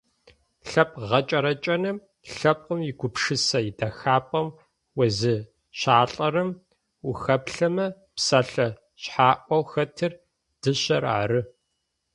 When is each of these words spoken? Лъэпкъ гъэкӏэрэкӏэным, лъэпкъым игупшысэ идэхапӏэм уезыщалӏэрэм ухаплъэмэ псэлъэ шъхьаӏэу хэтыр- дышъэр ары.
Лъэпкъ 0.69 1.03
гъэкӏэрэкӏэным, 1.09 1.97
лъэпкъым 2.35 2.79
игупшысэ 2.89 3.59
идэхапӏэм 3.69 4.47
уезыщалӏэрэм 4.97 6.49
ухаплъэмэ 7.09 7.87
псэлъэ 8.15 8.67
шъхьаӏэу 9.01 9.63
хэтыр- 9.71 10.11
дышъэр 10.61 11.03
ары. 11.19 11.41